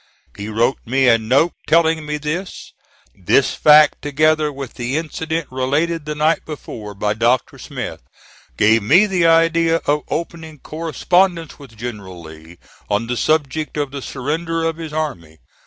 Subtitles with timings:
[0.35, 2.73] He wrote me a note telling me this.
[3.13, 7.59] This fact, together with the incident related the night before by Dr.
[7.59, 8.01] Smith,
[8.57, 12.57] gave me the idea of opening correspondence with General Lee
[12.89, 15.37] on the subject of the surrender of his army.